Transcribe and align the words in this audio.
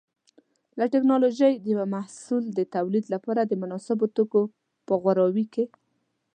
د 0.77 0.79
ټېکنالوجۍ 0.93 1.53
د 1.59 1.65
یو 1.73 1.83
محصول 1.95 2.43
د 2.57 2.59
تولید 2.75 3.05
لپاره 3.13 3.41
د 3.45 3.53
مناسبو 3.61 4.05
توکو 4.15 4.41
په 4.87 4.93
غوراوي 5.01 5.45
کې. 5.53 5.65